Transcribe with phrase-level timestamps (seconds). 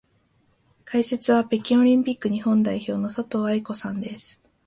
[0.83, 4.41] 解説は北京オリンピック日本代表の佐藤愛子さんです。